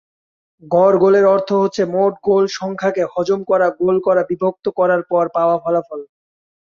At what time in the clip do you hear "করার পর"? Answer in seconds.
4.79-5.25